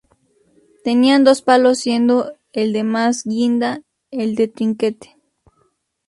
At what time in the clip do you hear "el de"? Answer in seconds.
2.53-2.83, 4.09-4.47